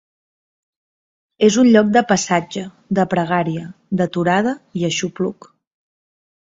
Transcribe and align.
És 1.49 1.59
un 1.63 1.69
lloc 1.75 1.91
de 1.97 2.03
passatge, 2.13 2.65
de 3.01 3.07
pregària, 3.15 3.69
d'aturada 4.01 4.59
i 4.83 4.93
aixopluc. 4.93 5.55